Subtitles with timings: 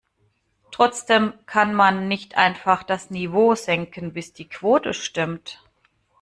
[0.71, 5.59] Trotzdem kann man nicht einfach das Niveau senken, bis die Quote stimmt.